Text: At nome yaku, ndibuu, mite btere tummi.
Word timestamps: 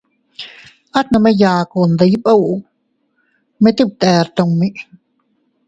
At 0.99 1.07
nome 1.11 1.31
yaku, 1.41 1.79
ndibuu, 1.91 2.51
mite 3.61 3.83
btere 3.91 4.29
tummi. 4.35 4.67